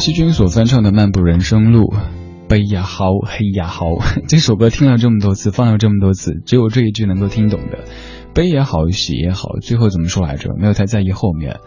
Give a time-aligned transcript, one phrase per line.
[0.00, 1.92] 希君所翻唱的《漫步人生路》，
[2.48, 3.84] 悲呀嚎，黑呀嚎。
[4.26, 7.84] 这首歌听了这么多次，放了这么多次，只有这一句能够听懂的。
[8.32, 10.54] 悲也好，喜也好，最后怎么说来着？
[10.58, 11.56] 没有太在意后面。《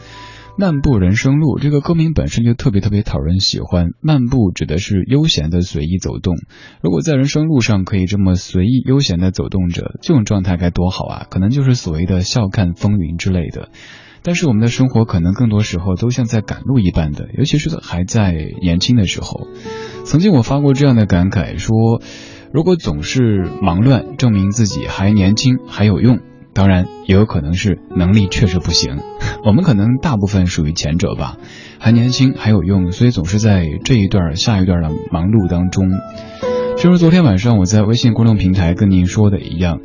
[0.57, 3.89] 漫步人生路》这个歌名本身就特别特别讨人喜欢。
[4.01, 6.35] 漫步指的是悠闲的随意走动。
[6.81, 11.27] 如果在人生路上可以这么随意悠闲的走动着，这种状态该多好啊！
[11.29, 13.69] 可能就是所谓的笑看风云之类的。
[14.23, 19.47] 但是我们的生活可能更多时候都像在赶路一般的，尤其是还在年轻的时候。
[20.05, 22.01] 曾经我发过这样的感慨，说
[22.53, 26.19] 如果总是忙乱，证明自己还年轻还有用。
[26.55, 28.99] 当然也有可能是能力确实不行。
[29.43, 31.37] 我们可能大部分属于前者吧，
[31.79, 35.89] 还年轻还有用，所以总是在这一段下一段的忙碌当中。
[36.77, 39.79] 正如昨天晚上我在微信公众平台跟您说的一样。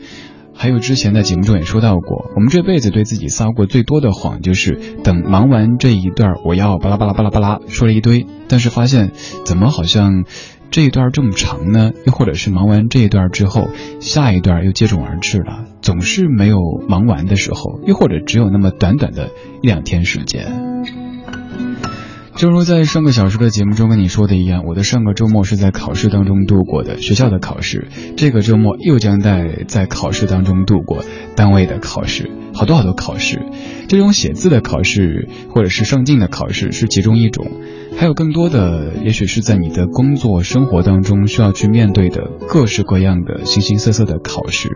[0.59, 9.13] 还有之前在节目中也说到过，我们这辈子对自己撒过最多的谎，就是等忙完这一段，我要巴拉巴拉巴拉巴拉说了一堆，但是发现
[9.45, 10.25] 怎么好像
[10.73, 11.93] 这一段这么长呢？
[12.05, 13.69] 又或者是忙完这一段之后，
[14.01, 16.59] 下一段又接踵而至了，总是没有
[16.89, 19.31] 忙完的时候，又或者只有那么短短的
[19.63, 20.68] 一两天时间。
[22.39, 27.89] 正如在上个小时的节目中跟你说的一样，我的上个周末是在考试当中度过的，学校的考试。
[28.17, 30.99] 这个周末又将在在考试当中度过，
[31.35, 33.43] 单位的考试，好多好多考试。
[33.89, 37.45] 这种写字的考试或者是上镜的考试是其中一种，
[37.97, 44.69] 还有更多的，也许是在你的工作生活当中需要去面对的各式各样的形形色色的考试。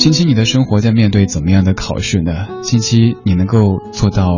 [0.00, 2.32] 近期你的生活在面对怎么样的考试呢？
[2.62, 4.32] 近期你能够做到？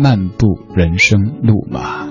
[0.00, 2.08] 漫步人生路嘛。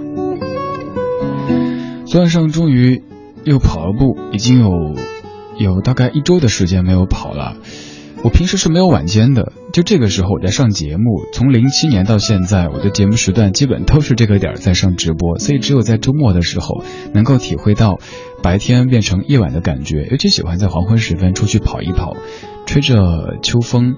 [2.05, 3.03] 昨晚上终于
[3.43, 4.69] 又跑了步，已经有
[5.57, 7.57] 有大概一周的时间没有跑了。
[8.21, 11.23] 我平时是没有晚间的，就这个时候我在上节目。
[11.33, 16.83] 从零七年到现在，我的节目时段基本都是这个点儿在上直播，所以只有在周末的时候
[17.13, 17.97] 能够体会到
[18.43, 20.05] 白天变成夜晚的感觉。
[20.11, 22.17] 尤其喜欢在黄昏时分出去跑一跑，
[22.65, 23.95] 吹着秋风。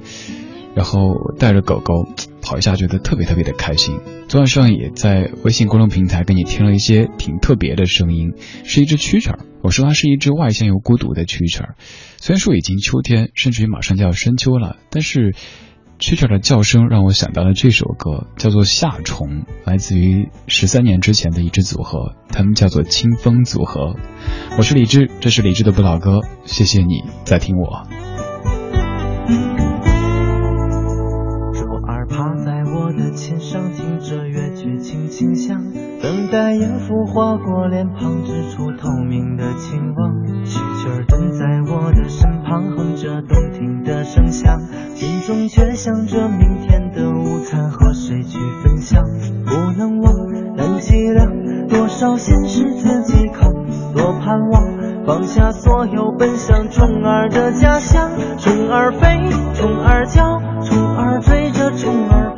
[0.75, 2.07] 然后带着狗狗
[2.41, 4.00] 跑一下，觉得特别特别的开心。
[4.27, 8.33] 昨晚上也在微信公众平台给你听了一些挺特别的声音，
[8.63, 9.39] 是一只蛐蛐儿。
[9.62, 11.75] 我说它是一只外向又孤独的蛐蛐儿。
[12.18, 15.35] 虽然说已经秋天，甚至于马上就要深秋了，但是
[16.00, 19.27] 蛐蛐儿的叫声让我想到了这首歌，叫做《夏虫》，
[19.65, 23.95] 来自于十三年之前的一支组合，他们叫做清风组合。
[24.57, 28.00] 我是李志，这是李志的不老歌，谢谢你在听我。
[36.31, 40.13] 等待音符划过脸庞，织出透明的情网。
[40.45, 44.57] 蛐蛐儿蹲在我的身旁，哼着动听的声响，
[44.95, 49.04] 心中却想着明天的午餐和谁去分享。
[49.45, 50.13] 不能忘，
[50.56, 51.28] 能计量，
[51.68, 53.51] 多少现实自己扛，
[53.94, 54.63] 多盼望
[55.06, 58.10] 放下所有，奔向虫儿的家乡。
[58.38, 62.31] 虫儿飞，虫儿叫，虫儿追着虫儿。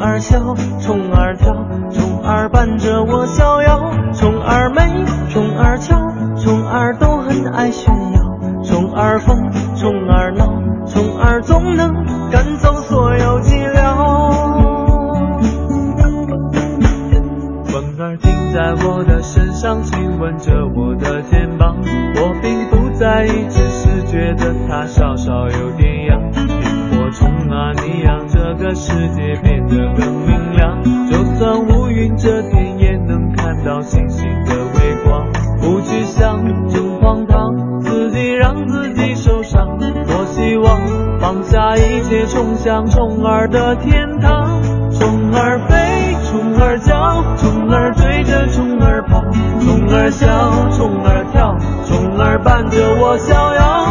[0.00, 1.52] 虫儿笑，虫儿跳，
[1.90, 3.90] 虫儿伴着我逍遥。
[4.14, 4.80] 虫儿美，
[5.28, 5.94] 虫儿俏，
[6.36, 8.22] 虫儿都很爱炫耀。
[8.64, 9.36] 虫儿疯，
[9.76, 10.46] 虫儿闹，
[10.86, 11.92] 虫儿总能
[12.30, 13.80] 赶走所有寂寥。
[17.66, 21.76] 风儿停在我的身上，亲吻着我的肩膀。
[22.16, 26.18] 我并不在意，只是觉得它稍稍有点痒。
[26.32, 28.29] 萤火虫啊，你让这
[28.60, 30.84] 个世界变得更明亮。
[31.10, 35.26] 就算乌云遮天，也能看到星星的微光。
[35.60, 39.78] 不去想真荒唐，自己让自己受伤。
[39.78, 40.78] 多希望
[41.18, 44.62] 放下一切，冲向虫儿的天堂。
[44.92, 49.22] 虫儿飞，虫儿叫，虫儿追着虫儿跑。
[49.60, 50.26] 虫儿笑，
[50.70, 53.86] 虫儿跳，虫儿伴着我逍遥。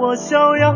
[0.00, 0.72] 我逍遥，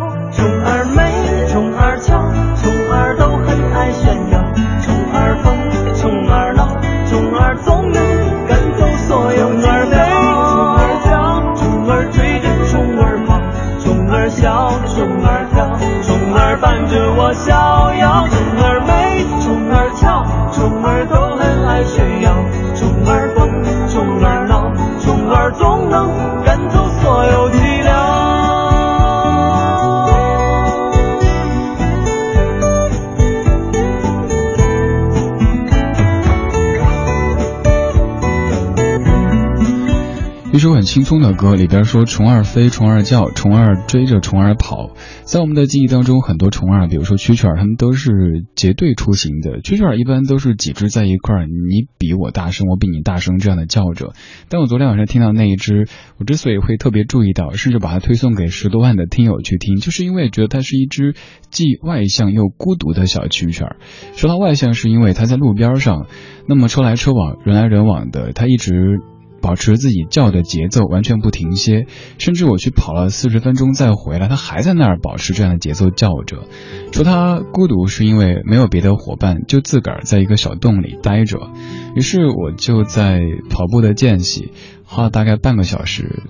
[40.82, 44.90] 轻松的歌，里边说虫儿飞，虫儿叫，虫儿追着虫儿跑。
[45.24, 48.12] 在我们的记忆当中，很多虫儿，比如说蛐蛐儿，它们都是
[48.54, 49.60] 结队出行的。
[49.60, 54.12] 蛐蛐儿一般都是几只在一块儿，你比我大声，我比你大声这样的叫着。
[54.48, 55.86] 但我昨天晚上听到那一只，
[56.18, 61.14] 我之所以会特别注意到，甚至把它推送给十多万的听友去听，就是因为觉得它是一只
[61.50, 63.76] 既外向又孤独的小蛐蛐儿。
[64.14, 66.06] 说它外向，是因为它在路边上，
[66.48, 69.00] 那么车来车往，人来人往的，它一直。
[69.42, 71.86] 保持自己叫的节奏，完全不停歇。
[72.16, 76.44] 甚至我去跑了四十分钟再回来，它还在那儿保持这样的节奏叫着。
[76.92, 81.50] 说它孤独是因为没有别的伙伴，就自个儿在一个小洞里待着。
[81.94, 83.20] 于是我就在
[83.50, 84.52] 跑步的间隙，
[84.86, 86.22] 花了大概半个小时，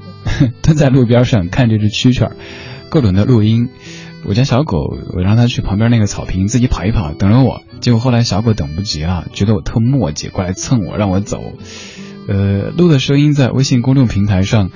[0.62, 2.36] 蹲在路边上看这只蛐蛐儿，
[2.90, 3.68] 各种的录音。
[4.24, 4.78] 我家小狗，
[5.16, 7.62] 我让它去旁边那个草坪自己跑一跑，等着我。
[7.80, 11.42] 结果后来小狗等不及了，觉得我特磨叽，过来蹭我，让我走。
[12.28, 14.70] 呃，录的声音在微信公众平台上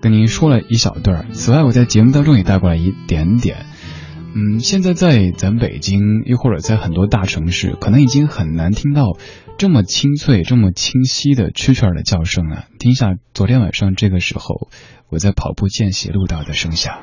[0.00, 3.66] 跟您说了一小段此外，我在节目当中也带过来一点点。
[4.32, 9.16] 嗯，现在在咱北京，又或者在很多大城市，可能已经很难听到
[9.58, 12.66] 这么清脆、这么清晰的蛐蛐儿的叫声了。
[12.78, 14.68] 听一下昨天晚上这个时候
[15.08, 16.94] 我在跑步间隙录到的声响。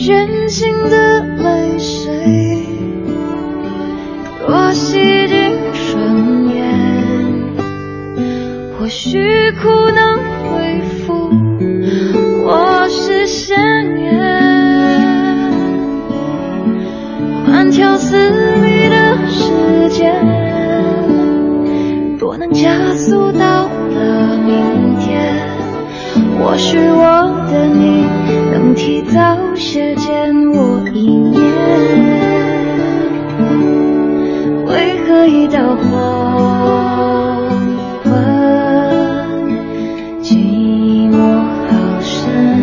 [0.00, 2.12] 任性的泪水，
[4.46, 6.72] 若洗净双眼，
[8.78, 9.18] 或许
[9.60, 11.28] 苦能恢复
[12.44, 13.58] 我是线
[13.96, 15.50] 缘，
[17.44, 20.14] 慢条斯理的时间，
[22.20, 25.34] 若能加速到了明天，
[26.38, 28.06] 或许我的你
[28.52, 29.37] 能提早。
[29.58, 31.42] 谁见我一面
[34.64, 37.50] 为何一道黄
[38.04, 38.12] 昏
[40.22, 41.16] 寂寞
[41.66, 42.62] 好深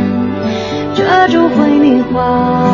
[0.95, 2.64] 抓住回忆画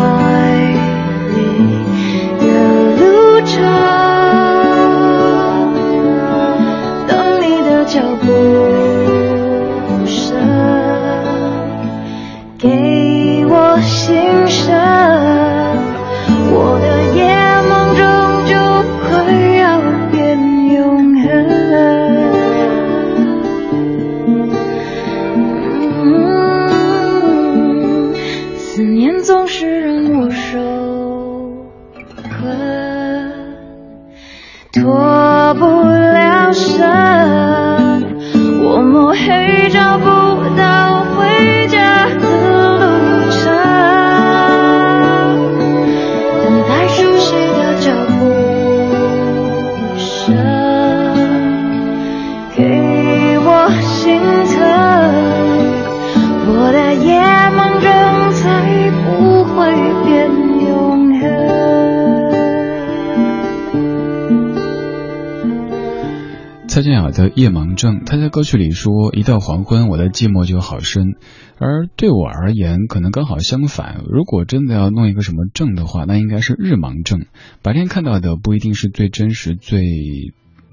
[67.35, 71.15] 夜盲症》，他在歌曲里说：“一到黄昏，我的寂寞就好深。”
[71.57, 74.03] 而对我而言，可能刚好相反。
[74.09, 77.25] 如果真的要弄一个什么症的话，那应该是日盲症。
[77.61, 79.81] 白天看到的不一定是最真实、最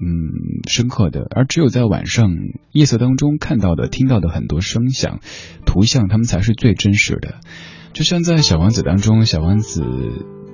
[0.01, 0.05] 嗯
[0.67, 2.31] 深刻的，而只有在晚上
[2.71, 5.19] 夜色当中看到的、听到的很多声响、
[5.65, 7.35] 图像，他们才是最真实的。
[7.93, 9.83] 就像在《小王子》当中，小王子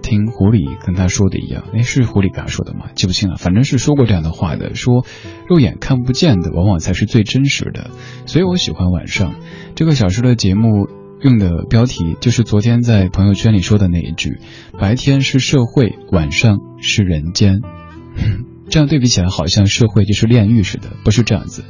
[0.06, 2.86] 听狐狸跟他说的一样，哎，是狐狸跟他说的吗？
[2.94, 5.04] 记不清了，反正是说过这样的话的，说
[5.50, 7.90] 肉眼看不见的往往才是最真实的。
[8.28, 9.34] 所以我喜欢晚上
[9.74, 10.88] 这个小时的节目
[11.22, 14.38] 用的标题就是昨天在朋友圈里说的那一句：
[14.80, 17.62] 白天是社会，晚上是人间。
[18.70, 21.64] 这样对比起来，好像社会就是炼狱似的，不是这样子。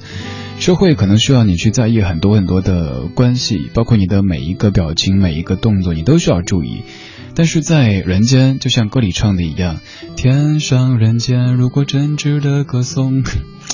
[0.59, 6.83] 社会可能需要你去在意很多很多的关系，包括你的每一个表情、每一个动作，你都需要注意。
[7.35, 9.79] 但是在人间，就像歌里唱的一样，
[10.15, 13.23] 天上人间，如果真值得歌颂，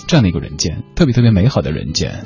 [0.08, 2.26] 这样的一个人间，特别特别美好的人间。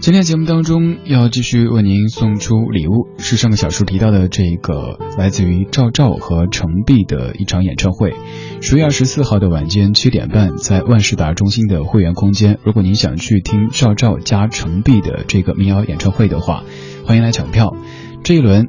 [0.00, 8.14] 今天节目当中要继续为您送出礼物，是上个小时提到的这个来自于赵照和程璧的一场演唱会。
[8.62, 12.58] 十月二十四号的晚间七点半，在万事达中心的会员空间。
[12.64, 16.64] 如果您想去听赵照加程璧的这个民谣演唱会的话，
[17.04, 17.76] 欢迎来抢票。
[18.22, 18.68] 这一轮，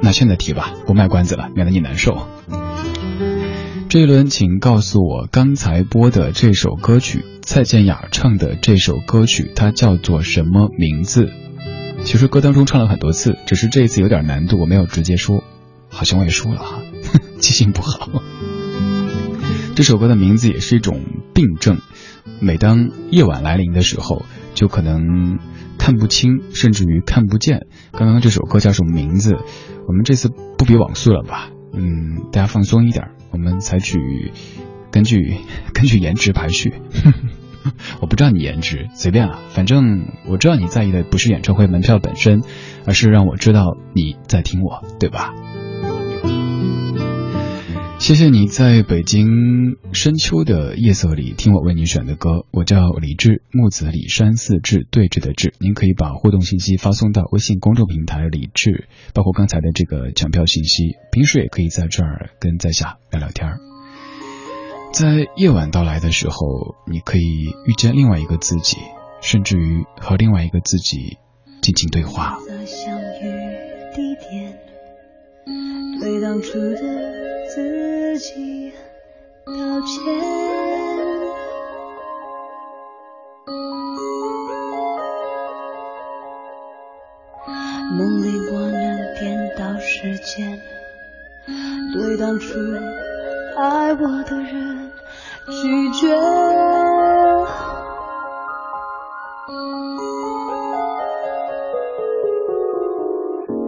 [0.00, 2.26] 那现在提吧，不卖关子了，免得你难受。
[3.88, 7.24] 这一轮，请告诉我刚才播的这首歌曲。
[7.42, 11.30] 蔡健雅唱的这首歌曲，它叫做什么名字？
[12.02, 15.44] 其实歌当中唱了很多次，只是这一次有点难度，我没有直接说，
[15.88, 16.82] 好像我也输了哈，
[17.38, 18.10] 记性不好。
[19.76, 21.00] 这首歌的名字也是一种
[21.32, 21.78] 病症，
[22.40, 25.38] 每当夜晚来临的时候，就可能
[25.84, 27.66] 看不清，甚至于看不见。
[27.92, 29.36] 刚刚这首歌叫什么名字？
[29.86, 31.50] 我们这次不比网速了吧？
[31.74, 34.32] 嗯，大家放松一点，我们采取。
[34.90, 35.36] 根据
[35.74, 36.72] 根据颜值排序，
[38.00, 42.40] 我不知道你颜值随便了，反正我知道你在意的不是演唱会门票本身，
[42.86, 45.34] 而是让我知道你在听我，对吧？
[48.04, 52.44] 谢谢你在北京深秋的夜色里听我为你选的歌。
[52.50, 55.54] 我叫李志，木子李山寺志对峙的志。
[55.58, 60.96] 您可以把互动信息发送到微信公众平台李志，包括刚才的这个抢票信息。
[61.12, 63.56] 平时也可以在这儿跟在下聊聊天儿。
[64.92, 68.76] 在夜晚到来的时候，你可以遇见另外一个自己，
[69.22, 71.16] 甚至于和另外一个自己
[71.62, 72.36] 进行对话。
[72.46, 73.32] 在相遇
[73.96, 74.58] 地点，
[76.02, 77.03] 对当初的自
[78.24, 78.72] 己
[79.44, 80.02] 道歉。
[87.96, 90.58] 梦里我能颠倒时间，
[91.92, 92.54] 对当初。
[93.56, 94.90] 爱我的人
[95.46, 96.08] 拒绝。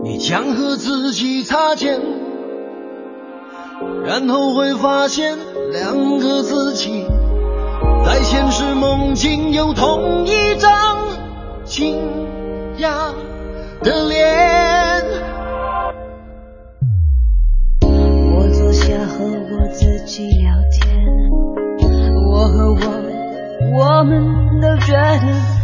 [0.02, 2.00] 你将和自己擦肩，
[4.04, 5.36] 然后会发现
[5.72, 7.04] 两个自己
[8.04, 10.70] 在现实梦境有同一张
[11.64, 11.96] 惊
[12.78, 13.12] 讶
[13.82, 15.04] 的脸。
[17.80, 21.04] 我坐下和我自己聊天，
[22.30, 22.78] 我和我，
[23.74, 25.55] 我们都觉得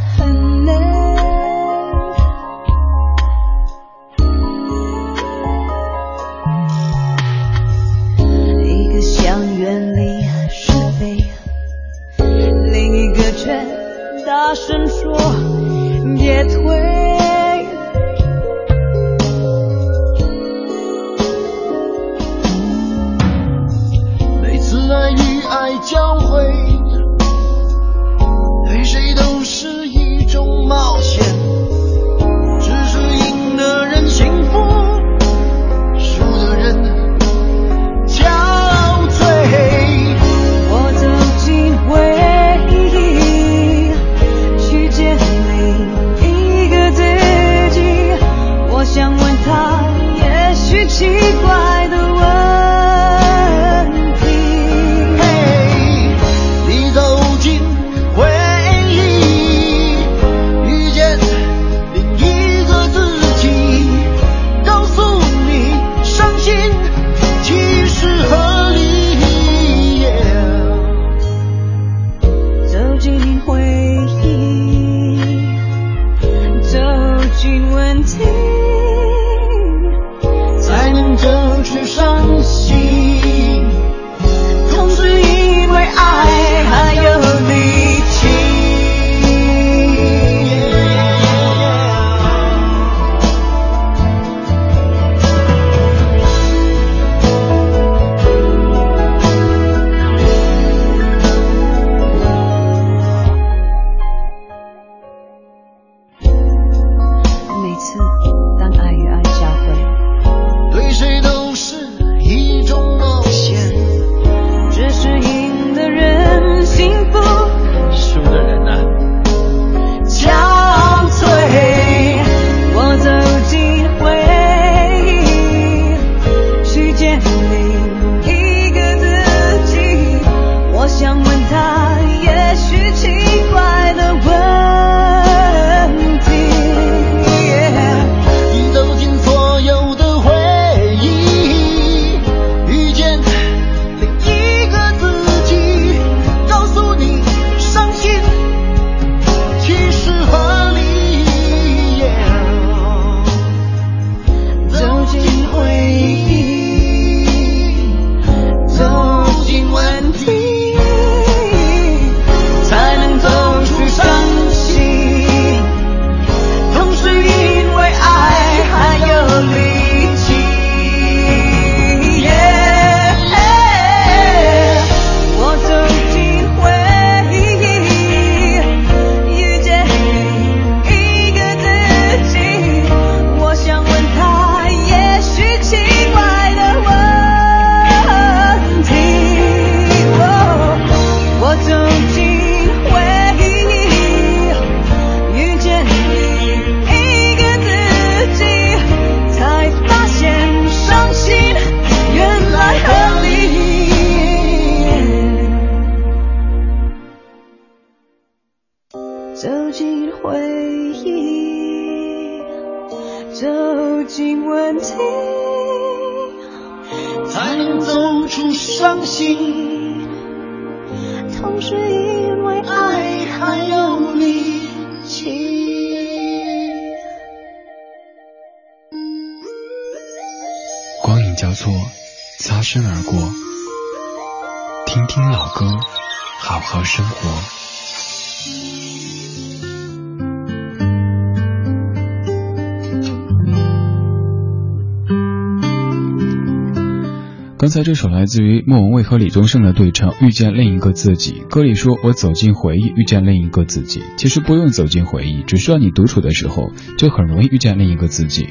[247.59, 258.49] 刚才这首来自于莫文蔚和李宗盛的对唱《遇见另一个自己》，歌里说：“我走进回忆，遇见另一个自己。”其实不用走进回忆，只需要你独处的时候，就很容易遇见另一个自己。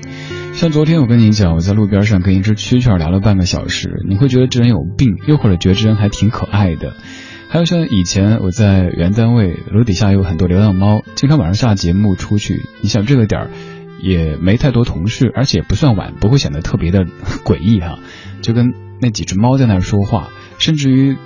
[0.54, 6.94] 像昨天我跟你讲，我在路边上跟一只蛐蛐聊了半个小时，你会觉得这人有病，又或者觉得这人还挺可爱的。
[7.52, 13.50] 还有像以前我在原单位楼底下有很多流浪猫，经常晚上下节目出去，你想这个点儿
[14.00, 17.06] 也没太多同事，而且也不算晚，不会显得特别的
[17.44, 18.00] 诡异哈、
[18.42, 21.18] 就跟那几只猫在那儿说话，甚至于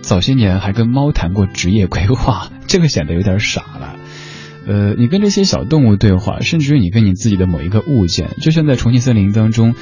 [0.00, 3.94] 早些年还跟猫谈过职业规划，这个显得有点傻了。
[4.66, 9.76] 呃，你跟这些小动物对话，甚至于你跟你自己的某一个物件，就像在重庆森林当中，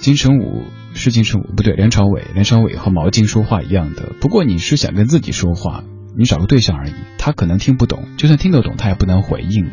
[0.00, 4.14] 金城武是金城武不对，梁朝伟，梁朝伟和毛巾说话一样的。
[4.18, 5.84] 不过你是想跟自己说话，
[6.16, 9.70] 你找个对象而已，他可能听不懂，就算听得懂，他也不能回应。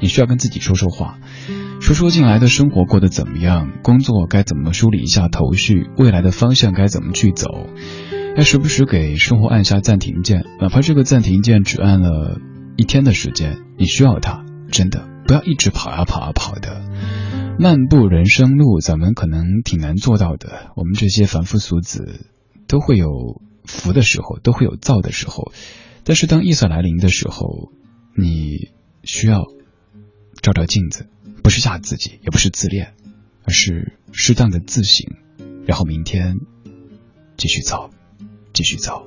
[0.00, 1.18] 你需要跟自己说说话，
[1.80, 7.68] 说说近来的生活过得怎么样，工作该怎么梳理一下头绪，未来的方向该怎么去走。
[8.36, 12.38] 要时不时给生活按下暂停键，哪怕这个暂停键只按了
[12.76, 16.82] 一天的时间，你需要它，真的不要一直跑啊跑啊跑的。
[17.58, 20.72] 漫步人生路，咱们可能挺难做到的。
[20.76, 22.26] 我们这些凡夫俗子
[22.68, 25.52] 都会有福的时候，都会有躁的时候。
[26.04, 27.72] 但是当夜色来临的时候，
[28.14, 28.72] 你
[29.04, 29.44] 需要
[30.42, 31.08] 照照镜子，
[31.42, 32.94] 不是吓自己，也不是自恋，
[33.44, 35.16] 而是适当的自省，
[35.66, 36.36] 然后明天
[37.38, 37.90] 继续走，
[38.52, 39.06] 继续走。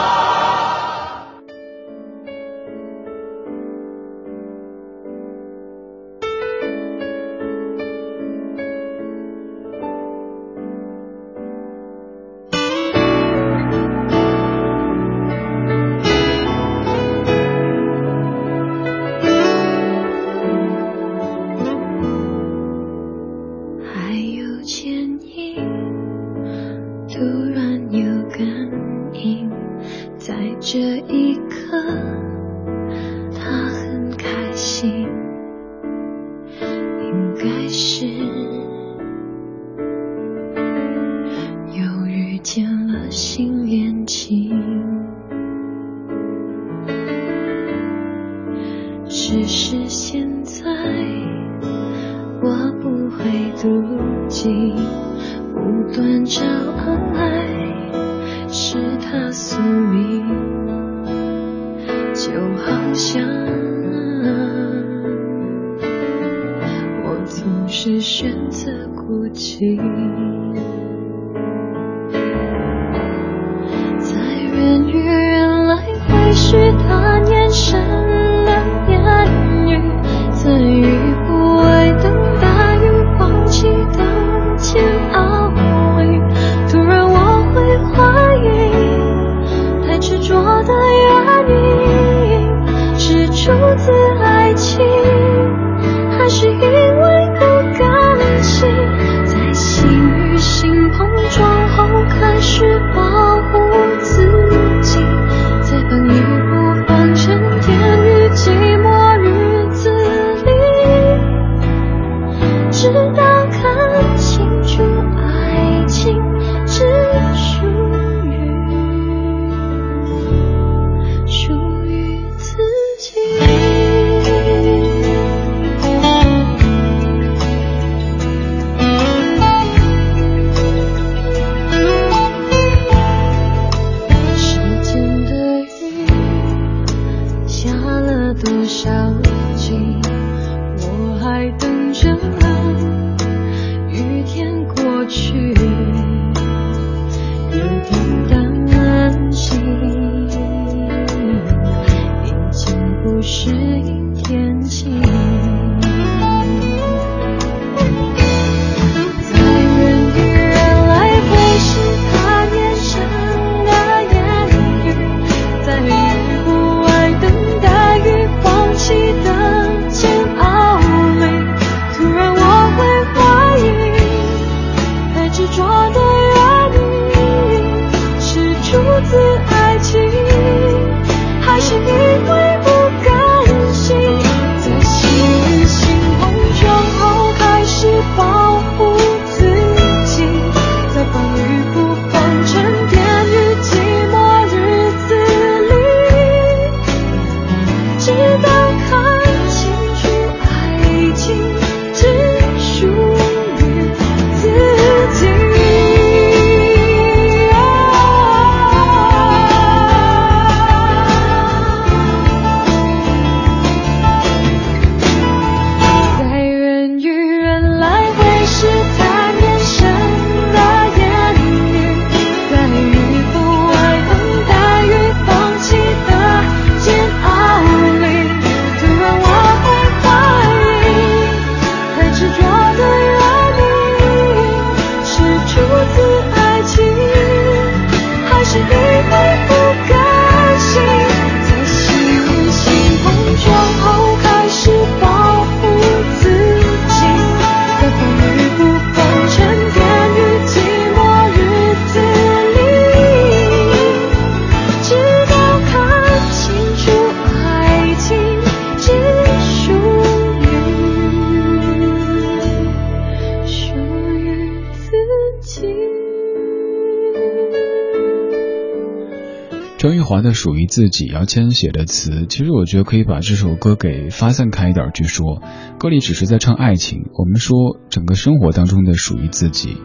[269.77, 275.41] 张玉华的属于自己姚谦写的词其实我觉得可以把这首歌给发散开一点去说
[275.79, 279.77] 歌里只是在唱爱情我们说整个生活当中的属于自己。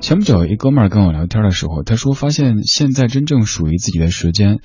[0.00, 4.58] 前不久一哥们儿跟我聊天的时候他说发现现在真正属于自己的时间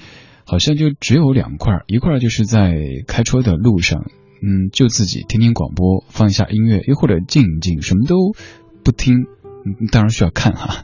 [0.46, 2.74] 好像就只有两块一块就是在
[3.08, 4.04] 开车的路上。
[4.44, 8.34] 嗯就自己听听广播放一下音乐又或者静一静什么都
[8.84, 9.28] 不听。
[9.92, 10.84] 当然需要看哈。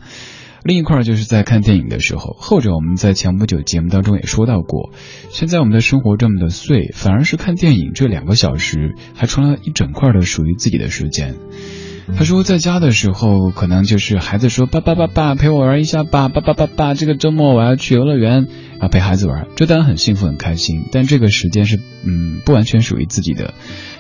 [0.64, 4.92] 另一块就是在看电影的时候，后者我们在前不久节目当中也说到过。
[5.30, 11.36] 现在我们的生活这么的碎，反而是看电影这两个小时还成了一整块的属于自己的时间。
[12.16, 16.30] 他说，在家的时候，可能就是孩子说：“爸爸爸爸，陪我玩一下吧。
[16.34, 18.48] ”“爸爸爸爸，这个周末我要去游乐园，
[18.82, 23.54] 要陪孩子玩。”这当然很幸福很开心，但这个时间是嗯不完全属于自己的。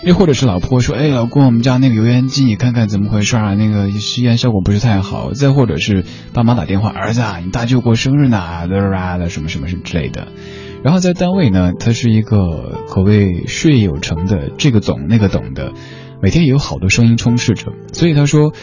[0.04, 3.54] 又或者是老婆说：“哎，老公，我们家那个油烟机，你看看怎么回事啊？
[3.56, 10.30] 那个吸烟效果不是太好。”再或者是爸妈打电话：“儿子，啊你大舅过生日呢，的什么什么什么之类的。”
[10.82, 15.74] 然后在单位呢，他是一个可谓事业有成的，这个懂那个懂的。
[16.22, 18.54] 每天也有好多声音充斥着，所以他说，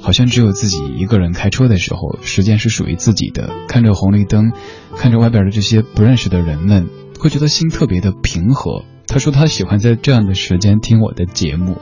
[0.00, 3.50] 好像只有自己一个人开车的时候，时间是属于自己的。
[3.66, 4.52] 看着红绿灯，
[4.96, 6.88] 看着外边的这些不认识的人们，
[7.18, 8.84] 会觉得心特别的平和。
[9.08, 11.78] 他说他喜欢在这样的时间听我的节目，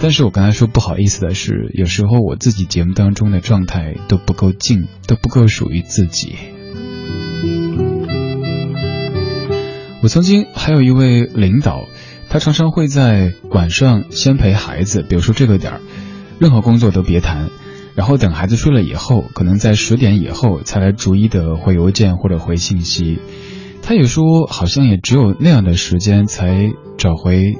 [0.00, 6.34] 但是我跟他说不好意思的是，有时候我自己节目当中的状态都不够静，都不够属于自己。
[10.02, 11.84] 我曾经还有一位领导。
[12.32, 15.80] 他常常会在晚上先陪孩子，比如说这个点儿，
[16.38, 17.50] 任何工作都别谈，
[17.94, 23.18] 然后等孩子睡了以后，可能在十点以后才来逐一的回邮件或者回信息。
[23.82, 27.58] 他也说，好像也只有那样的时间才找回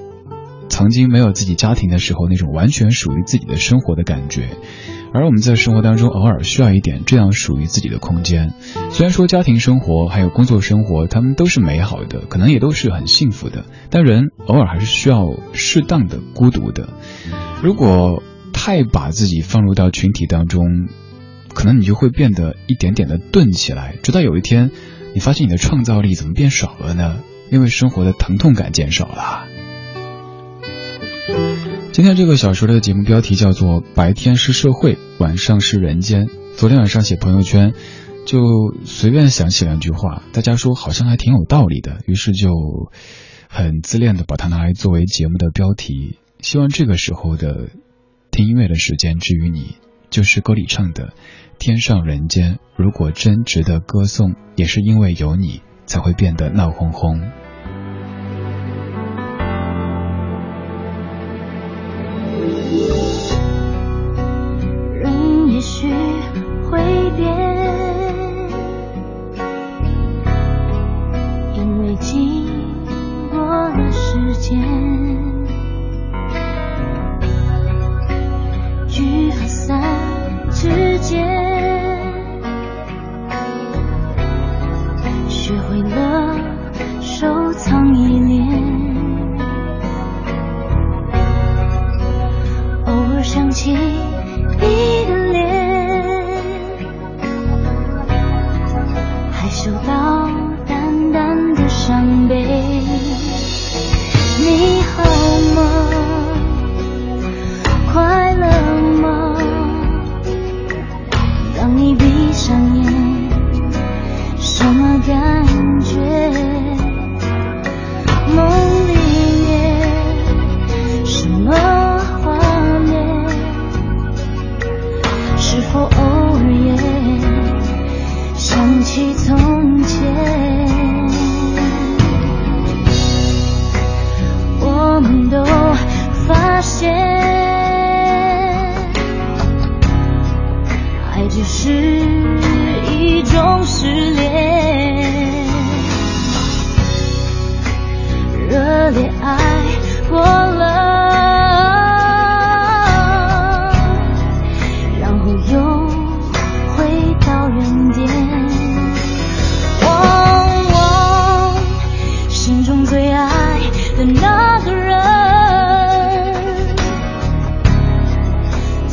[0.71, 4.49] 曾经没有自己家庭的时候那种完全属于自己的生活的感觉。
[5.15, 8.55] 而我们在生活当中偶尔需要一点这样属于自己的空间。
[8.91, 16.89] 虽然说家庭生活还有工作生活，他们都是美好的，可能也都是很幸福的，但人偶尔还是需要适当的孤独的。
[17.63, 18.23] 如果
[18.53, 20.89] 太把自己放入到群体当中，
[21.55, 24.71] 可能你就会变得一点点的钝起来，直到有一天，
[25.15, 27.19] 你发现你的创造力怎么变少了呢？
[27.51, 29.47] 因为生活的疼痛感减少了。
[31.93, 36.27] 今天这个小说的节目标题叫做《白天是社会，晚上是人间》。
[36.57, 37.75] 昨天晚上写朋友圈，
[38.25, 38.39] 就
[38.87, 42.49] 随便想起两句话，大家说好像还挺有道理的，于是就
[43.47, 46.17] 很自恋的把它拿来作为节目的标题。
[46.41, 47.69] 希望这个时候的
[48.31, 49.77] 听音乐的时间，至于你，
[50.09, 51.13] 就是歌里唱的
[51.61, 52.59] “天上人间”。
[52.75, 57.21] 如果真值得歌颂，也是因为有你，才会变得闹哄哄。
[74.43, 75.22] 间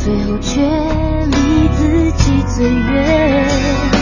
[0.09, 3.98] 最后却离自己最远。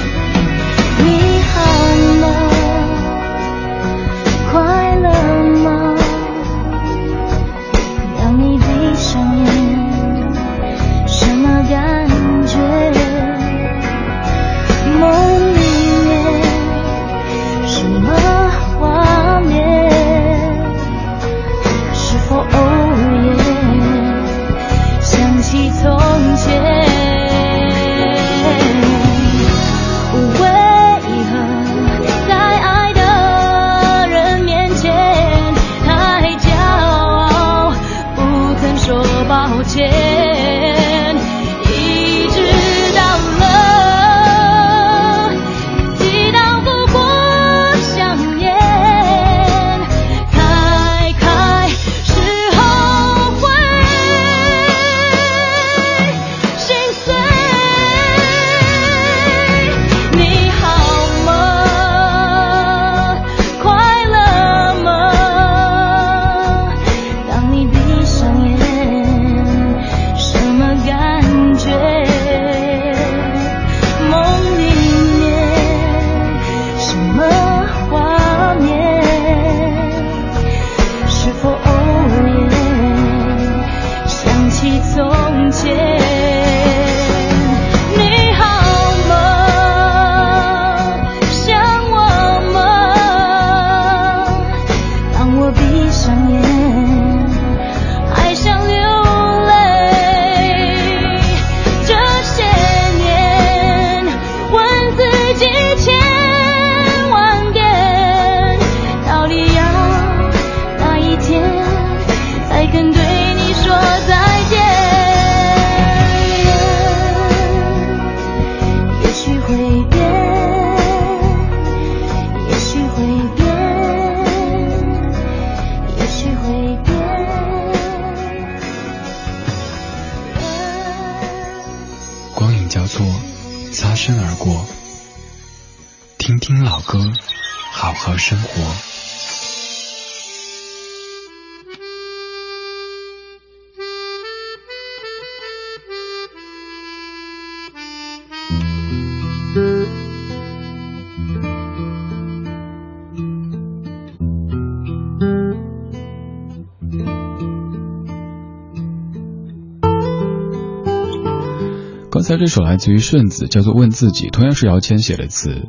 [162.38, 165.68] 这首来自于顺子，叫做《问自己》，同样是姚谦写的词。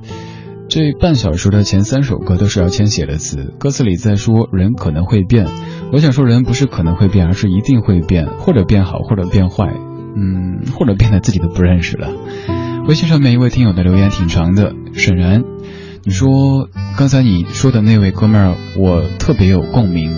[0.68, 5.46] 这半小时的前三首歌都是姚谦写的词，歌词里在说人可能会变。
[5.92, 9.72] 我想说，人不是可能会变，而是一定会变，或者变好，或者变坏，
[10.14, 12.12] 嗯，或者变得自己都不认识了。
[12.86, 15.42] 微信上面一位听友的留言挺长的，沈然，
[16.04, 20.14] 你说刚才你说的那位哥们儿，我特别有共鸣。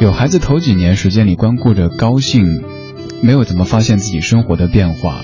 [0.00, 2.62] 有孩子头几年时间里光顾着高兴，
[3.22, 5.22] 没有怎么发现自己生活的变化。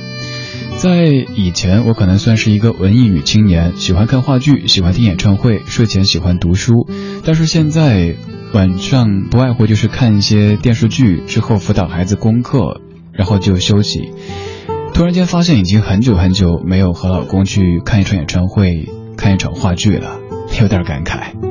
[0.84, 6.86] 在以前，我可能算是一个文艺女青年，喜欢看话剧，喜欢听演唱会，睡前喜欢读书。
[7.24, 8.14] 但是现在，
[8.52, 12.82] 晚上不外乎就是看一些电视剧，之后辅导孩子功课，
[13.12, 14.10] 然后就休息。
[14.92, 20.20] 突然间发现，已经很久很久没有和老公去看一场演唱会，看一场话剧了，
[20.60, 21.43] 有点感慨。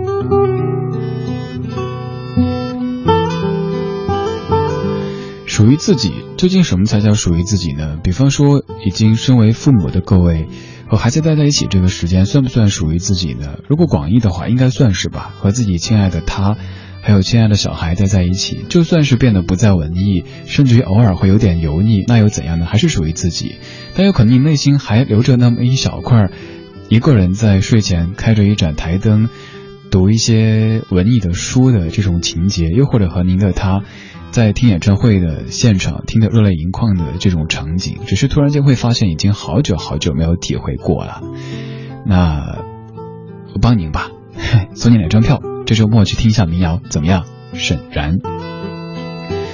[5.54, 8.00] 属于自己，究竟什么才叫属于自己呢？
[8.04, 10.48] 比方说，已经身为父母的各位，
[10.88, 13.60] 和孩子待在一起这个时间，算不算属于自己呢？
[13.70, 15.32] 如果广义的话，应该算是吧。
[15.38, 16.58] 和自己亲爱的他，
[17.04, 22.66] 还有亲爱的小孩待在一起，就算是变得不再文艺，甚至于偶尔会有点油腻，那又怎样呢？
[22.66, 23.58] 还是属于自己。
[23.94, 26.32] 但有可能你内心还留着那么一小块，
[26.90, 29.30] 一个人在睡前开着一盏台灯，
[29.92, 33.84] 读一些文艺的书的这种情节，又或者和您的他。
[34.34, 41.22] 在听演唱会的现场，听得热泪盈眶的这种场景，只是突然间会发现，已经好久好久没有体会过了。
[42.04, 42.58] 那
[43.54, 44.10] 我帮您吧，
[44.74, 47.26] 送你两张票，这周末去听一下民谣，怎么样？
[47.54, 48.20] 沈然。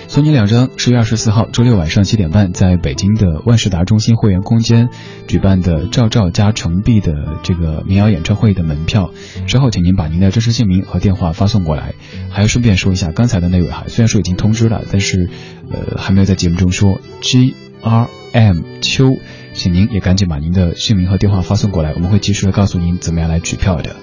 [0.09, 4.89] 送你两张十月二十四号周六晚上七点半在北京的万事达中心会员空间
[5.27, 9.11] 举办的赵照加程璧的这个民谣演唱会的门票，
[9.45, 11.93] 稍后请您把您的真实姓名和电话发送过来。
[12.31, 15.29] 还要顺便说一下，刚才的那位哈，虽然说已经通知了，但是
[15.69, 17.53] 呃还没有在节目中说 G
[17.83, 19.11] R M 秋，
[19.53, 23.95] 请您也赶紧把您的姓名和电话发送过来，我们会及时的告诉您怎么样来取票的。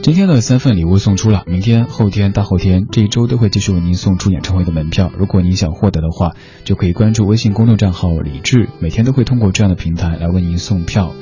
[0.00, 5.12] 今天的三份礼物送出了，明天、后天、大后天这一周都会继续为您送出演唱会的门票。
[5.18, 6.34] 如果您想获得的话，
[6.64, 11.12] 就可以关注微信公众账号“李志”，每天都会通过这样的平台来为您送票。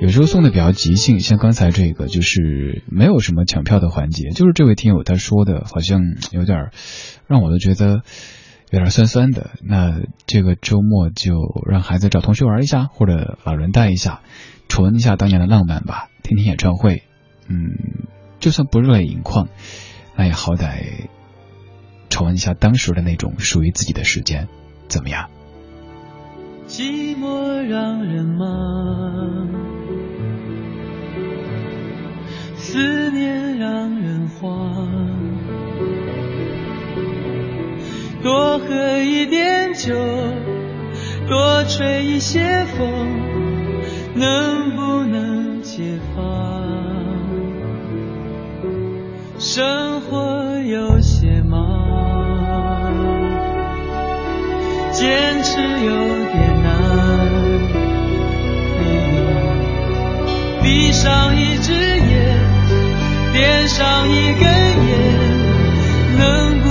[0.00, 6.00] 有时候送的比较即兴，像刚才这个就是没有什么抢票的环节，就是这位听友他说的，好像
[6.32, 6.70] 有点
[7.26, 8.02] 让我都觉得
[8.70, 9.50] 有点酸酸的。
[9.62, 11.34] 那这个周末就
[11.68, 14.20] 让孩子找同学玩一下，或者老人带一下，
[14.68, 17.02] 重温一下当年的浪漫吧，听听演唱会。
[17.48, 18.08] 嗯，
[18.40, 19.48] 就算不热泪盈眶，
[20.16, 21.08] 那也好歹
[22.08, 24.48] 重温一下当时的那种属于自己的时间。
[24.88, 25.30] 怎么样？
[26.66, 29.48] 寂寞让人忙，
[32.56, 34.88] 思念让人慌。
[38.22, 39.94] 多喝一点酒，
[41.28, 42.86] 多吹一些风，
[44.14, 46.63] 能不能解放？
[49.44, 51.60] 生活有些忙。
[54.90, 55.92] 坚持有
[56.32, 56.70] 点难，
[60.62, 62.38] 闭上一只眼，
[63.34, 64.48] 点上一根
[64.88, 64.96] 烟，
[66.16, 66.70] 能不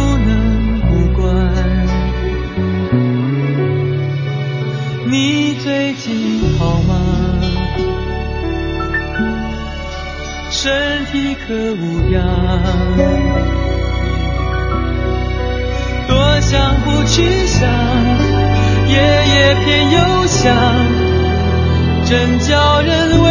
[11.13, 12.19] 身体可无恙？
[16.07, 17.69] 多想不去想，
[18.87, 20.55] 夜夜偏又想，
[22.03, 23.29] 真叫人为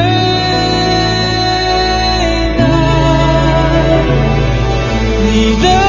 [2.56, 2.60] 难。
[5.26, 5.81] 你的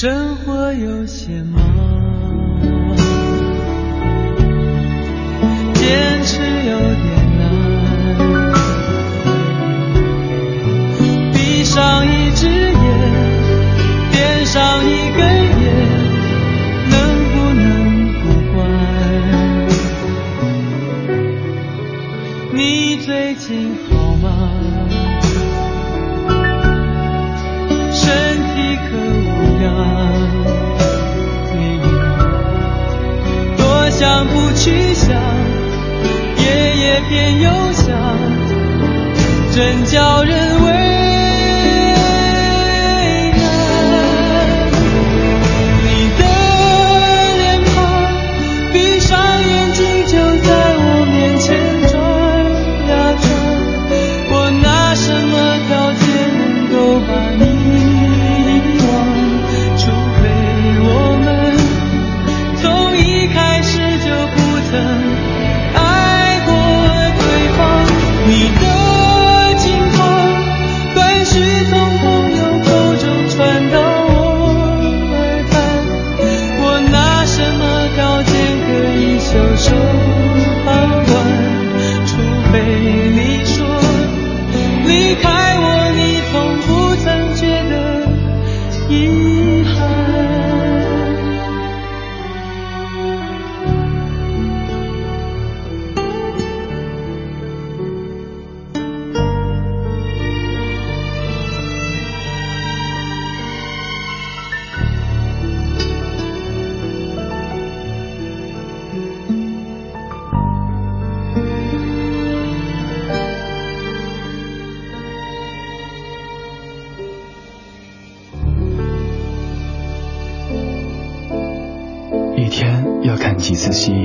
[0.00, 1.97] 生活有些忙。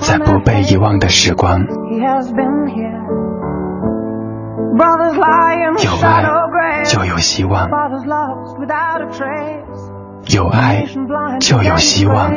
[0.00, 1.60] 在不被遗忘的时光。
[5.84, 7.68] 有爱就有希望，
[10.34, 10.84] 有爱
[11.40, 12.32] 就有希望。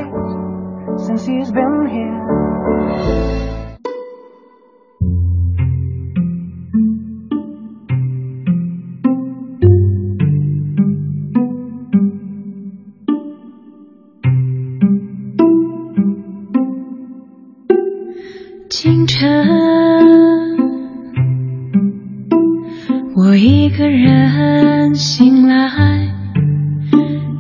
[18.86, 19.28] 清晨。
[23.16, 26.08] 我一个人醒来，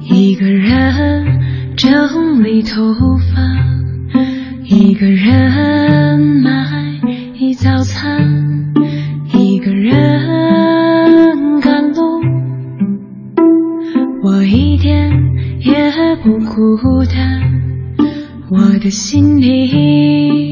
[0.09, 2.95] 一个人整理头
[3.31, 3.43] 发，
[4.63, 6.65] 一个人买
[7.59, 8.73] 早餐，
[9.31, 12.01] 一个人赶路。
[14.23, 15.11] 我一点
[15.59, 15.91] 也
[16.23, 17.39] 不孤单，
[18.49, 20.44] 我的心里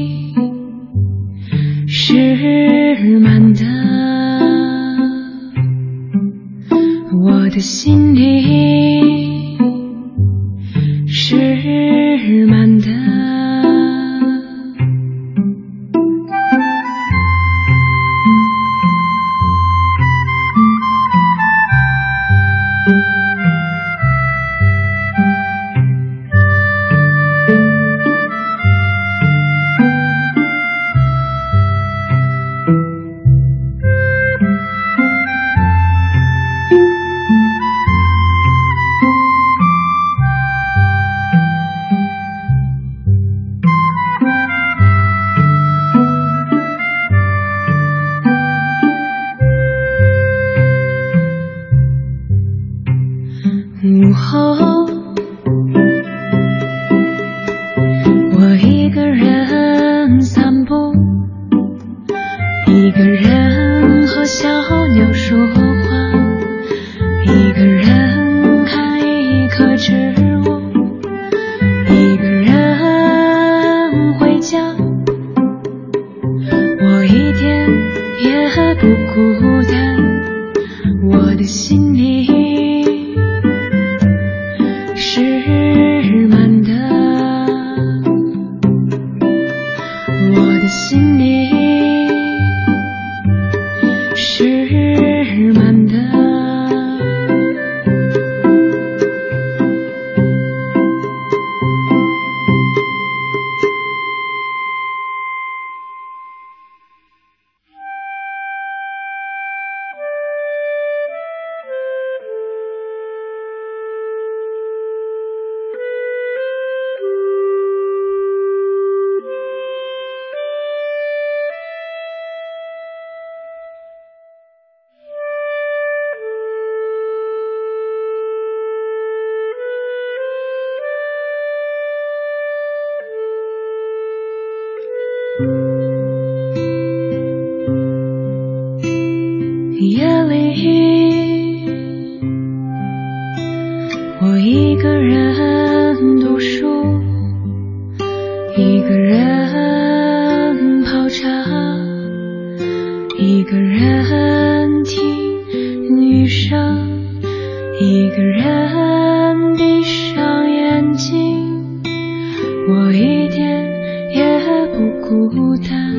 [162.94, 164.38] 一点也
[164.74, 165.94] 不孤单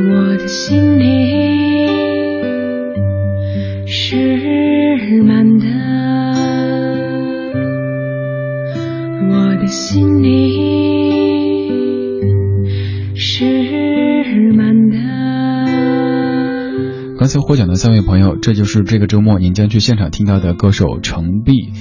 [0.00, 1.86] 我的心里
[3.86, 5.66] 是满的
[9.30, 10.58] 我的心里
[13.14, 14.96] 是满的
[17.18, 21.72] 刚才获奖的三位朋友这就是这个周末您将去现场听到的歌手程璧。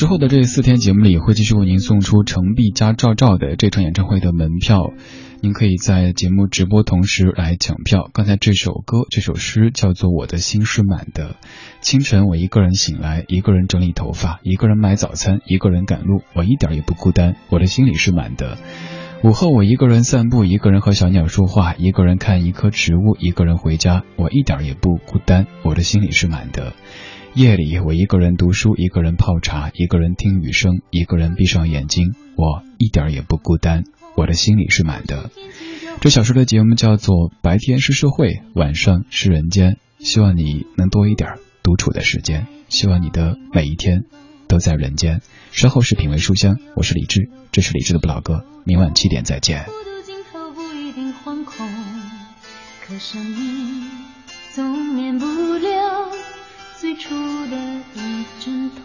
[0.00, 4.94] 之后的这四天节目里，会继续为您送出程璧加赵照的这场演唱会的门票。
[5.42, 8.08] 您可以在节目直播同时来抢票。
[8.14, 11.32] 刚才这首歌、这首诗叫做《我的心是满的》。
[11.82, 18.56] 清晨，我一个人醒来，一个人整理头发，一个人买早餐，一个人赶路，我一点也不孤单，我的心里是满的。
[19.22, 26.72] 午后，我一个人散步，一个人和小鸟说话，一个人看一棵植物，一个人回家，我一点也不孤单，我的心里是满的。
[27.34, 33.84] 夜里，我一个人读书，一个人泡茶，一个人听雨声，一个人闭上眼睛，我一点也不孤单，
[34.16, 35.30] 我的心里是满的。
[36.00, 39.72] 这小说的节目叫做《白天是社会，晚上是人间》，
[40.04, 44.04] 希望你能多一点独处的时间，希望你的每一天
[44.48, 45.20] 都在人间。
[45.52, 49.66] 稍后是品味书香，我是李志，这是李志的不老歌，明晚七点再见。
[52.86, 53.88] 可生命
[54.52, 55.24] 总免不
[56.80, 57.56] 最初的
[57.92, 58.82] 一阵痛。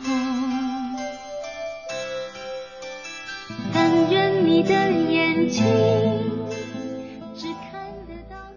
[3.74, 5.64] 但愿你的眼睛。